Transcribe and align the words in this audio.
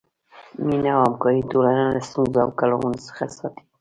مینه 0.65 0.91
او 0.95 1.03
همکاري 1.07 1.41
ټولنه 1.51 1.83
له 1.93 1.99
ستونزو 2.07 2.37
او 2.43 2.49
کړاوونو 2.59 2.97
څخه 3.07 3.23
ساتي. 3.37 3.61